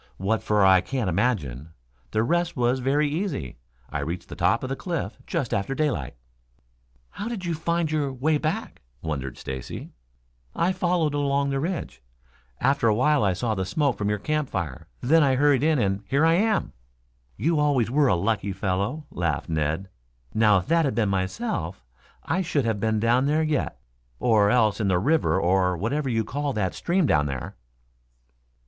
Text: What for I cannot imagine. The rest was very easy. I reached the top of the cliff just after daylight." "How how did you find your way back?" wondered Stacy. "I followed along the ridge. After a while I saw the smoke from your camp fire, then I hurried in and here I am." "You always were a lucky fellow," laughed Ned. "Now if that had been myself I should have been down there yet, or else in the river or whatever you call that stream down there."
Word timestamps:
What 0.17 0.41
for 0.41 0.65
I 0.65 0.81
cannot 0.81 1.09
imagine. 1.11 1.73
The 2.09 2.23
rest 2.23 2.57
was 2.57 2.79
very 2.79 3.07
easy. 3.07 3.59
I 3.91 3.99
reached 3.99 4.29
the 4.29 4.35
top 4.35 4.63
of 4.63 4.69
the 4.69 4.75
cliff 4.75 5.19
just 5.27 5.53
after 5.53 5.75
daylight." 5.75 6.15
"How 7.11 7.25
how 7.25 7.29
did 7.29 7.45
you 7.45 7.53
find 7.53 7.91
your 7.91 8.11
way 8.11 8.39
back?" 8.39 8.81
wondered 9.03 9.37
Stacy. 9.37 9.91
"I 10.55 10.71
followed 10.71 11.13
along 11.13 11.51
the 11.51 11.59
ridge. 11.59 12.01
After 12.59 12.87
a 12.87 12.95
while 12.95 13.23
I 13.23 13.33
saw 13.33 13.53
the 13.53 13.63
smoke 13.63 13.95
from 13.95 14.09
your 14.09 14.17
camp 14.17 14.49
fire, 14.49 14.87
then 15.01 15.21
I 15.21 15.35
hurried 15.35 15.61
in 15.61 15.77
and 15.77 16.01
here 16.07 16.25
I 16.25 16.33
am." 16.33 16.73
"You 17.37 17.59
always 17.59 17.91
were 17.91 18.07
a 18.07 18.15
lucky 18.15 18.53
fellow," 18.53 19.05
laughed 19.11 19.49
Ned. 19.49 19.87
"Now 20.33 20.57
if 20.57 20.65
that 20.65 20.83
had 20.85 20.95
been 20.95 21.09
myself 21.09 21.85
I 22.23 22.41
should 22.41 22.65
have 22.65 22.79
been 22.79 22.99
down 22.99 23.27
there 23.27 23.43
yet, 23.43 23.79
or 24.17 24.49
else 24.49 24.81
in 24.81 24.87
the 24.87 24.97
river 24.97 25.39
or 25.39 25.77
whatever 25.77 26.09
you 26.09 26.23
call 26.23 26.53
that 26.53 26.73
stream 26.73 27.05
down 27.05 27.27
there." 27.27 27.55